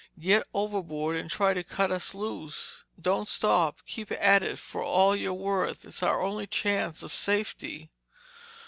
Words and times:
"Get 0.19 0.47
overboard 0.55 1.17
and 1.17 1.29
try 1.29 1.53
to 1.53 1.63
cut 1.63 1.91
us 1.91 2.15
loose. 2.15 2.85
Don't 2.99 3.29
stop! 3.29 3.75
Keep 3.85 4.11
at 4.13 4.41
it 4.41 4.57
for 4.57 4.81
all 4.83 5.15
you're 5.15 5.31
worth. 5.31 5.85
It's 5.85 6.01
our 6.01 6.23
only 6.23 6.47
chance 6.47 7.03
of 7.03 7.13
safety!" 7.13 7.91